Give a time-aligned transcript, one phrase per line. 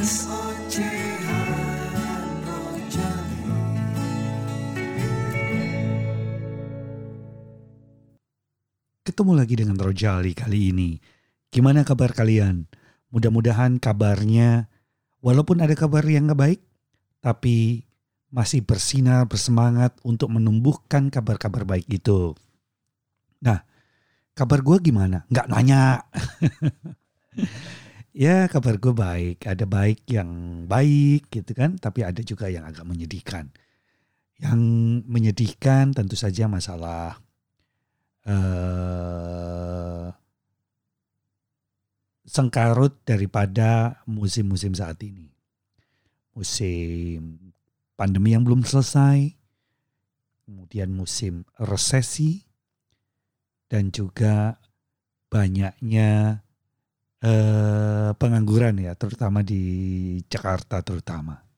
[0.00, 0.16] Ketemu
[9.36, 10.96] lagi dengan Rojali kali ini.
[11.52, 12.64] Gimana kabar kalian?
[13.12, 14.72] Mudah-mudahan kabarnya,
[15.20, 16.60] walaupun ada kabar yang gak baik,
[17.20, 17.84] tapi
[18.32, 22.32] masih bersinar, bersemangat untuk menumbuhkan kabar-kabar baik itu.
[23.44, 23.68] Nah,
[24.32, 25.28] kabar gue gimana?
[25.28, 26.08] Nggak nanya.
[28.14, 29.46] ya kabar gue baik.
[29.46, 30.30] Ada baik yang
[30.66, 33.50] baik gitu kan, tapi ada juga yang agak menyedihkan.
[34.40, 34.60] Yang
[35.04, 37.20] menyedihkan tentu saja masalah
[38.24, 40.08] uh,
[42.24, 45.28] sengkarut daripada musim-musim saat ini.
[46.32, 47.52] Musim
[48.00, 49.34] pandemi yang belum selesai,
[50.46, 52.48] kemudian musim resesi,
[53.68, 54.56] dan juga
[55.28, 56.42] banyaknya
[57.22, 59.60] eh, pengangguran ya, terutama di
[60.28, 61.49] Jakarta terutama.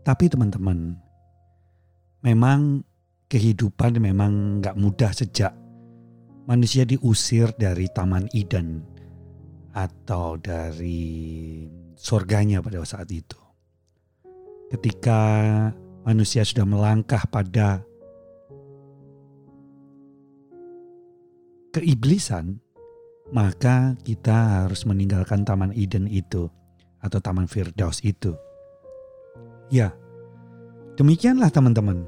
[0.00, 0.96] Tapi teman-teman,
[2.24, 2.84] memang
[3.30, 5.54] kehidupan memang nggak mudah sejak
[6.50, 8.82] manusia diusir dari Taman Eden
[9.70, 11.62] atau dari
[11.94, 13.38] surganya pada saat itu.
[14.72, 15.20] Ketika
[16.02, 17.86] manusia sudah melangkah pada
[21.70, 22.58] keiblisan,
[23.30, 26.50] maka kita harus meninggalkan Taman Eden itu
[26.98, 28.34] atau Taman Firdaus itu.
[29.70, 29.94] Ya,
[31.00, 32.04] Demikianlah teman-teman.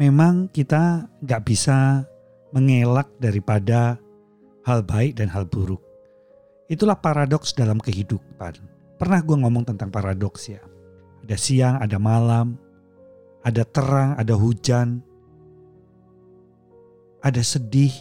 [0.00, 2.08] Memang kita nggak bisa
[2.56, 4.00] mengelak daripada
[4.64, 5.84] hal baik dan hal buruk.
[6.72, 8.56] Itulah paradoks dalam kehidupan.
[8.96, 10.64] Pernah gue ngomong tentang paradoks ya.
[11.20, 12.56] Ada siang, ada malam,
[13.44, 15.04] ada terang, ada hujan,
[17.20, 17.92] ada sedih,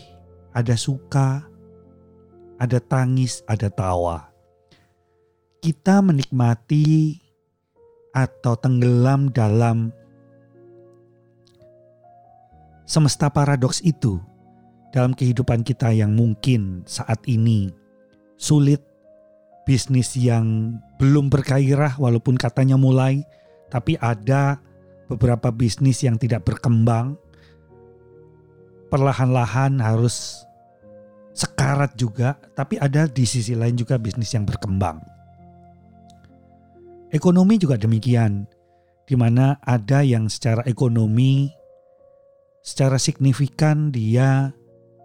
[0.55, 1.43] ada suka,
[2.55, 4.31] ada tangis, ada tawa.
[5.59, 7.27] Kita menikmati
[8.13, 9.93] atau tenggelam dalam
[12.89, 14.17] semesta paradoks itu
[14.89, 17.69] dalam kehidupan kita yang mungkin saat ini
[18.39, 18.81] sulit,
[19.67, 23.21] bisnis yang belum bergairah walaupun katanya mulai,
[23.69, 24.57] tapi ada
[25.05, 27.13] beberapa bisnis yang tidak berkembang.
[28.89, 30.41] Perlahan-lahan harus
[31.37, 34.97] sekarat juga, tapi ada di sisi lain juga bisnis yang berkembang.
[37.09, 38.45] Ekonomi juga demikian,
[39.09, 41.49] di mana ada yang secara ekonomi
[42.61, 44.53] secara signifikan dia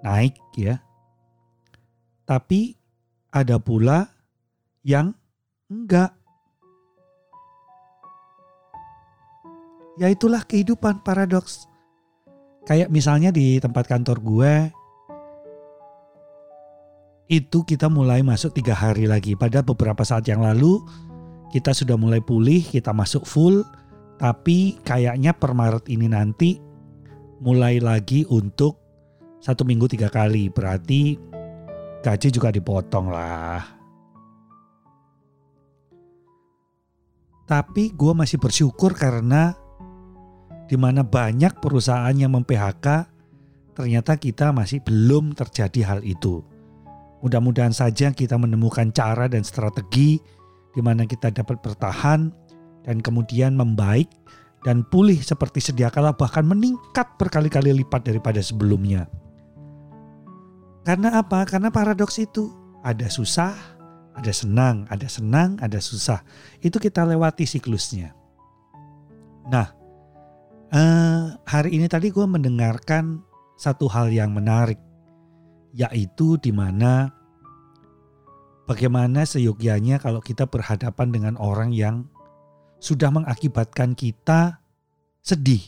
[0.05, 0.85] naik ya.
[2.29, 2.77] Tapi
[3.33, 4.05] ada pula
[4.85, 5.17] yang
[5.73, 6.13] enggak.
[9.97, 11.65] Ya itulah kehidupan paradoks.
[12.69, 14.55] Kayak misalnya di tempat kantor gue,
[17.33, 19.37] itu kita mulai masuk tiga hari lagi.
[19.37, 20.81] Pada beberapa saat yang lalu
[21.55, 23.63] kita sudah mulai pulih, kita masuk full,
[24.19, 26.59] tapi kayaknya per Maret ini nanti
[27.39, 28.83] mulai lagi untuk
[29.39, 30.51] satu minggu tiga kali.
[30.51, 31.15] Berarti
[32.03, 33.63] gaji juga dipotong lah.
[37.47, 39.55] Tapi gue masih bersyukur karena
[40.67, 42.87] di mana banyak perusahaan yang mem-PHK,
[43.79, 46.43] ternyata kita masih belum terjadi hal itu.
[47.23, 50.19] Mudah-mudahan saja kita menemukan cara dan strategi
[50.75, 52.35] di mana kita dapat bertahan
[52.85, 54.11] dan kemudian membaik
[54.67, 59.07] dan pulih seperti sedia kala bahkan meningkat berkali-kali lipat daripada sebelumnya.
[60.85, 61.49] Karena apa?
[61.49, 62.53] Karena paradoks itu
[62.85, 63.57] ada susah,
[64.13, 66.21] ada senang, ada senang, ada susah.
[66.61, 68.13] Itu kita lewati siklusnya.
[69.49, 69.69] Nah,
[70.73, 73.25] eh, hari ini tadi gue mendengarkan
[73.57, 74.81] satu hal yang menarik,
[75.73, 77.13] yaitu di mana
[78.65, 82.09] Bagaimana seyogyanya kalau kita berhadapan dengan orang yang
[82.81, 84.57] sudah mengakibatkan kita
[85.21, 85.61] sedih,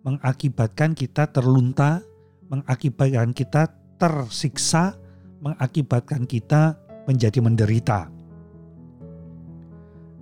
[0.00, 2.00] mengakibatkan kita terlunta,
[2.48, 3.68] mengakibatkan kita
[4.00, 4.96] tersiksa,
[5.44, 8.08] mengakibatkan kita menjadi menderita.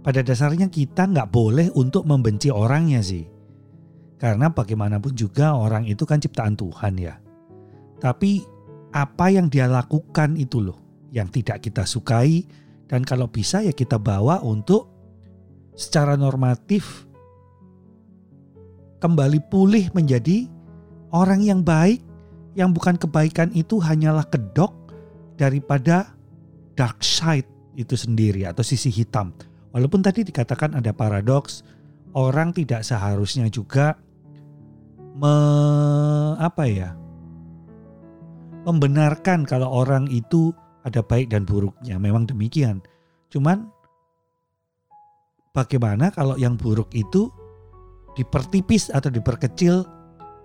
[0.02, 3.22] Pada dasarnya kita nggak boleh untuk membenci orangnya sih.
[4.18, 7.22] Karena bagaimanapun juga orang itu kan ciptaan Tuhan ya.
[8.02, 8.42] Tapi
[8.90, 12.46] apa yang dia lakukan itu loh yang tidak kita sukai
[12.86, 14.90] dan kalau bisa ya kita bawa untuk
[15.74, 17.06] secara normatif
[19.00, 20.46] kembali pulih menjadi
[21.14, 22.02] orang yang baik
[22.58, 24.74] yang bukan kebaikan itu hanyalah kedok
[25.38, 26.12] daripada
[26.74, 27.46] dark side
[27.78, 29.32] itu sendiri atau sisi hitam.
[29.70, 31.62] Walaupun tadi dikatakan ada paradoks,
[32.12, 33.94] orang tidak seharusnya juga
[35.14, 35.34] me,
[36.42, 36.90] apa ya?
[38.60, 40.52] membenarkan kalau orang itu
[40.84, 42.00] ada baik dan buruknya.
[42.00, 42.80] Memang demikian.
[43.30, 43.68] Cuman
[45.52, 47.28] bagaimana kalau yang buruk itu
[48.18, 49.86] dipertipis atau diperkecil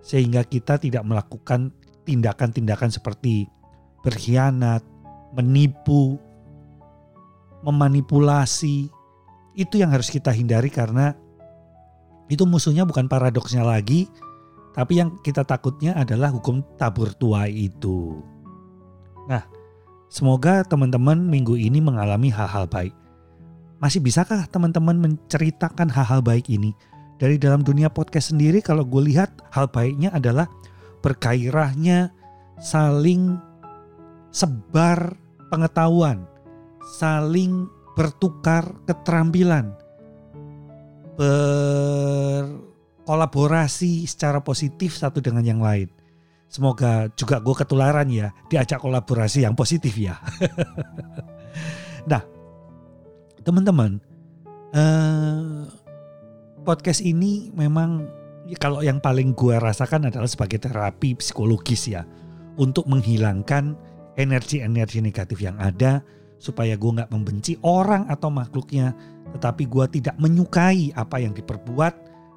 [0.05, 1.73] sehingga kita tidak melakukan
[2.05, 3.49] tindakan-tindakan seperti
[4.05, 4.85] berkhianat,
[5.33, 6.21] menipu,
[7.65, 8.93] memanipulasi.
[9.57, 11.15] Itu yang harus kita hindari karena
[12.29, 14.09] itu musuhnya bukan paradoksnya lagi,
[14.75, 18.19] tapi yang kita takutnya adalah hukum tabur tuai itu.
[19.25, 19.41] Nah,
[20.15, 22.95] semoga teman-teman minggu ini mengalami hal-hal baik.
[23.83, 26.71] Masih bisakah teman-teman menceritakan hal-hal baik ini?
[27.19, 30.47] Dari dalam dunia podcast sendiri kalau gue lihat hal baiknya adalah
[31.03, 32.15] bergairahnya
[32.63, 33.35] saling
[34.31, 35.19] sebar
[35.51, 36.23] pengetahuan,
[36.95, 37.67] saling
[37.99, 39.75] bertukar keterampilan,
[41.19, 45.91] berkolaborasi secara positif satu dengan yang lain.
[46.45, 50.15] Semoga juga gue ketularan ya, diajak kolaborasi yang positif ya.
[52.11, 52.21] nah,
[53.43, 53.99] teman-teman,
[54.71, 55.67] eh,
[56.63, 58.07] podcast ini memang
[58.61, 62.05] kalau yang paling gue rasakan adalah sebagai terapi psikologis ya,
[62.55, 63.75] untuk menghilangkan
[64.15, 65.99] energi-energi negatif yang ada
[66.39, 68.95] supaya gue nggak membenci orang atau makhluknya,
[69.35, 71.93] tetapi gue tidak menyukai apa yang diperbuat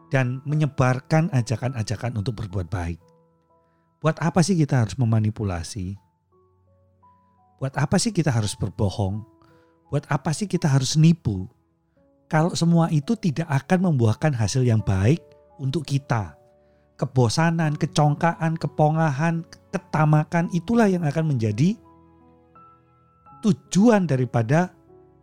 [0.09, 2.99] dan menyebarkan ajakan-ajakan untuk berbuat baik.
[3.99, 5.99] Buat apa sih kita harus memanipulasi?
[7.59, 9.27] Buat apa sih kita harus berbohong?
[9.91, 11.51] Buat apa sih kita harus nipu?
[12.31, 15.19] Kalau semua itu tidak akan membuahkan hasil yang baik
[15.59, 16.39] untuk kita.
[16.95, 19.43] Kebosanan, kecongkaan, kepongahan,
[19.75, 21.75] ketamakan itulah yang akan menjadi
[23.43, 24.71] tujuan daripada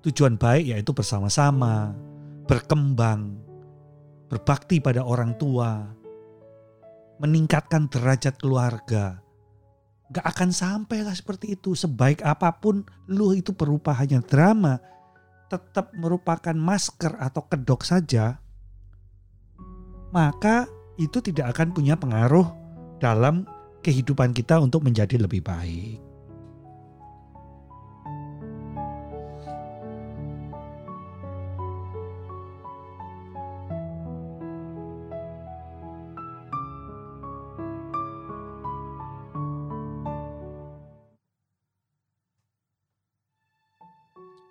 [0.04, 1.96] tujuan baik yaitu bersama-sama,
[2.44, 3.40] berkembang,
[4.28, 5.95] berbakti pada orang tua,
[7.20, 9.20] meningkatkan derajat keluarga.
[10.14, 11.74] Gak akan sampailah seperti itu.
[11.74, 14.78] Sebaik apa pun lu itu berupa hanya drama,
[15.50, 18.38] tetap merupakan masker atau kedok saja,
[20.14, 22.48] maka itu tidak akan punya pengaruh
[23.02, 23.44] dalam
[23.82, 26.05] kehidupan kita untuk menjadi lebih baik.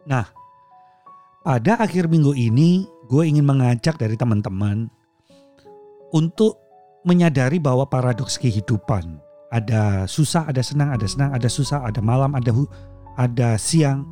[0.04, 0.28] Nah,
[1.44, 4.88] pada akhir minggu ini gue ingin mengajak dari teman-teman
[6.12, 6.60] untuk
[7.04, 9.20] menyadari bahwa paradoks kehidupan
[9.52, 12.50] ada susah, ada senang, ada senang, ada susah, ada malam, ada
[13.14, 14.08] ada siang,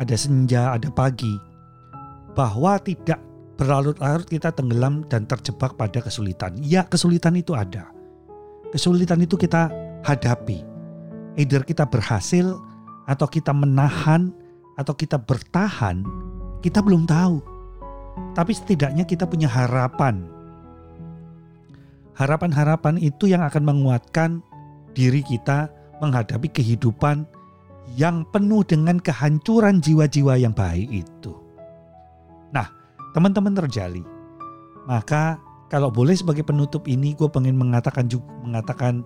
[0.00, 1.36] ada senja, ada pagi.
[2.32, 3.20] Bahwa tidak
[3.58, 6.56] berlarut-larut kita tenggelam dan terjebak pada kesulitan.
[6.62, 7.90] Ya, kesulitan itu ada.
[8.70, 9.68] Kesulitan itu kita
[10.06, 10.62] hadapi.
[11.36, 12.54] Either kita berhasil
[13.04, 14.30] atau kita menahan
[14.78, 16.06] atau kita bertahan,
[16.62, 17.42] kita belum tahu.
[18.38, 20.30] Tapi setidaknya kita punya harapan.
[22.14, 24.42] Harapan-harapan itu yang akan menguatkan
[24.94, 27.26] diri kita menghadapi kehidupan
[27.98, 31.34] yang penuh dengan kehancuran jiwa-jiwa yang baik itu.
[32.54, 32.70] Nah,
[33.14, 34.02] teman-teman terjali.
[34.86, 35.38] Maka
[35.68, 39.04] kalau boleh sebagai penutup ini gue pengen mengatakan juga mengatakan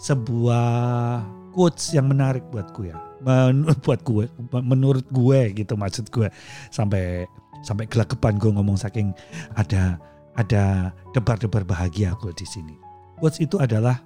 [0.00, 4.24] sebuah quotes yang menarik buatku ya menurut buat gue
[4.64, 6.30] menurut gue gitu maksud gue
[6.72, 7.28] sampai
[7.60, 9.12] sampai gelagapan gue ngomong saking
[9.54, 10.00] ada
[10.38, 12.76] ada debar-debar bahagia gue di sini.
[13.20, 14.00] Quotes itu adalah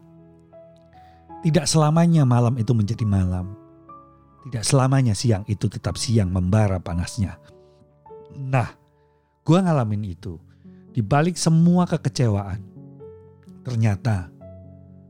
[1.46, 3.54] tidak selamanya malam itu menjadi malam.
[4.48, 7.38] Tidak selamanya siang itu tetap siang membara panasnya.
[8.36, 8.68] Nah,
[9.46, 10.36] gue ngalamin itu.
[10.94, 12.60] Di balik semua kekecewaan,
[13.66, 14.30] ternyata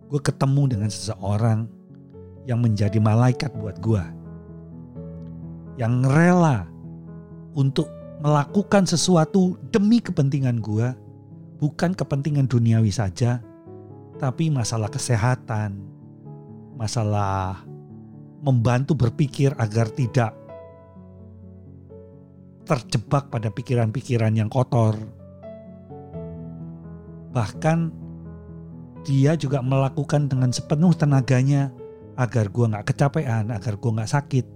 [0.09, 1.69] gue ketemu dengan seseorang
[2.45, 4.05] yang menjadi malaikat buat gue.
[5.81, 6.69] Yang rela
[7.57, 7.91] untuk
[8.23, 10.93] melakukan sesuatu demi kepentingan gue,
[11.59, 13.43] bukan kepentingan duniawi saja,
[14.21, 15.83] tapi masalah kesehatan,
[16.79, 17.65] masalah
[18.45, 20.37] membantu berpikir agar tidak
[22.65, 24.97] terjebak pada pikiran-pikiran yang kotor.
[27.35, 28.05] Bahkan
[29.05, 31.69] dia juga melakukan dengan sepenuh tenaganya
[32.15, 34.47] agar gue gak kecapean, agar gue gak sakit.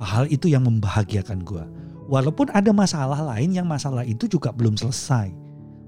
[0.00, 1.64] Hal itu yang membahagiakan gue.
[2.06, 5.32] Walaupun ada masalah lain yang masalah itu juga belum selesai.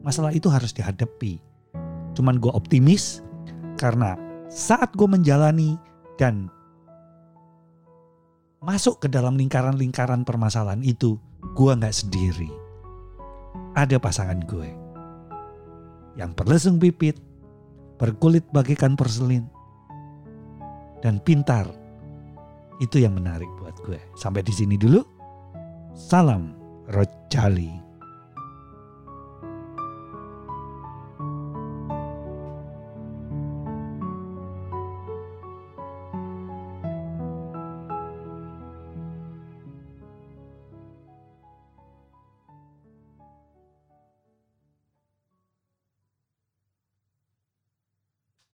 [0.02, 1.38] Masalah itu harus dihadapi.
[2.16, 3.22] Cuman gue optimis
[3.78, 4.18] karena
[4.50, 5.78] saat gue menjalani
[6.18, 6.50] dan
[8.58, 11.20] masuk ke dalam lingkaran-lingkaran permasalahan itu,
[11.54, 12.50] gue nggak sendiri.
[13.78, 14.88] Ada pasangan gue
[16.18, 17.14] yang berlesung pipit,
[18.02, 19.46] berkulit bagikan porselin,
[21.02, 21.66] dan pintar.
[22.78, 23.98] Itu yang menarik buat gue.
[24.14, 25.02] Sampai di sini dulu.
[25.94, 26.54] Salam
[26.90, 27.87] Rojali.